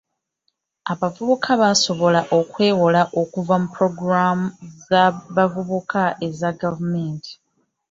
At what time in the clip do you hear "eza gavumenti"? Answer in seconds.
6.27-7.31